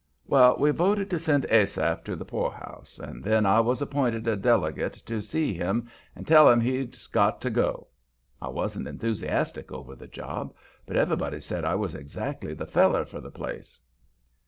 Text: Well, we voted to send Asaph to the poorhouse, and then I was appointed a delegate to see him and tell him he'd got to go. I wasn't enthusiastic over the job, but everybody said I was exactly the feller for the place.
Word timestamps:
Well, 0.25 0.57
we 0.57 0.71
voted 0.71 1.11
to 1.11 1.19
send 1.19 1.45
Asaph 1.51 2.03
to 2.05 2.15
the 2.15 2.25
poorhouse, 2.25 2.97
and 2.97 3.23
then 3.23 3.45
I 3.45 3.59
was 3.59 3.83
appointed 3.83 4.27
a 4.27 4.35
delegate 4.35 4.93
to 4.93 5.21
see 5.21 5.53
him 5.53 5.91
and 6.15 6.27
tell 6.27 6.49
him 6.49 6.59
he'd 6.59 6.97
got 7.11 7.39
to 7.41 7.51
go. 7.51 7.85
I 8.41 8.49
wasn't 8.49 8.87
enthusiastic 8.87 9.71
over 9.71 9.95
the 9.95 10.07
job, 10.07 10.55
but 10.87 10.97
everybody 10.97 11.39
said 11.39 11.65
I 11.65 11.75
was 11.75 11.93
exactly 11.93 12.55
the 12.55 12.65
feller 12.65 13.05
for 13.05 13.21
the 13.21 13.29
place. 13.29 13.79